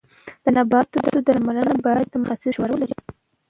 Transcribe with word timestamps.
د 0.43 0.45
نباتو 0.55 0.99
درملنه 1.27 1.73
باید 1.85 2.05
د 2.09 2.13
متخصص 2.21 2.45
مشوره 2.47 2.71
ولري. 2.73 2.95